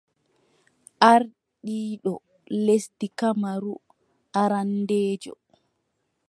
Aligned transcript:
Ardiiɗo 1.13 2.13
lesdi 2.65 3.07
Kamerun 3.19 3.83
arandeejo. 4.41 5.33